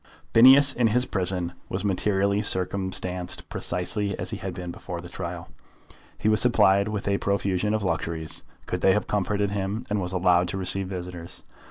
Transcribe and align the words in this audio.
Phineas 0.33 0.73
in 0.73 0.87
his 0.87 1.05
prison 1.05 1.53
was 1.69 1.85
materially 1.85 2.41
circumstanced 2.41 3.47
precisely 3.49 4.17
as 4.17 4.31
he 4.31 4.37
had 4.37 4.55
been 4.55 4.71
before 4.71 4.99
the 4.99 5.07
trial. 5.09 5.51
He 6.17 6.27
was 6.27 6.41
supplied 6.41 6.87
with 6.87 7.07
a 7.07 7.19
profusion 7.19 7.75
of 7.75 7.83
luxuries, 7.83 8.41
could 8.65 8.81
they 8.81 8.93
have 8.93 9.05
comforted 9.05 9.51
him; 9.51 9.85
and 9.91 10.01
was 10.01 10.11
allowed 10.11 10.47
to 10.47 10.57
receive 10.57 10.87
visitors. 10.87 11.43